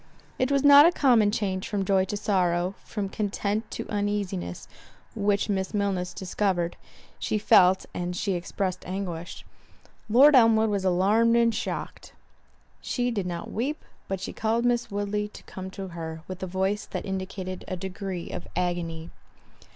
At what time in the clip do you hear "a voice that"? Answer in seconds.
16.41-17.05